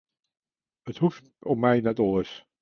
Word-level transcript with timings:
It 0.93 0.97
hoecht 1.01 1.25
om 1.51 1.57
my 1.63 1.75
net 1.83 1.99
oars. 2.07 2.31